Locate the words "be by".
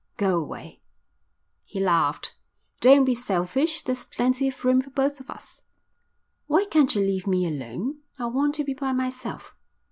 8.63-8.93